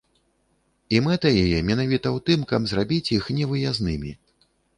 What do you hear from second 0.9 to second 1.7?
І мэта яе